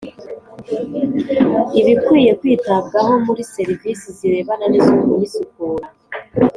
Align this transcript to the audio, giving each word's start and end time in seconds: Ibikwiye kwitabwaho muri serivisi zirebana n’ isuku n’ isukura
Ibikwiye 1.79 2.31
kwitabwaho 2.39 3.11
muri 3.25 3.41
serivisi 3.53 4.07
zirebana 4.17 4.65
n’ 4.71 4.73
isuku 4.79 5.07
n’ 5.19 5.21
isukura 5.27 5.87